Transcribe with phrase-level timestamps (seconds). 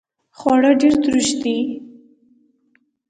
[0.37, 1.57] خواړه ډیر تروش دي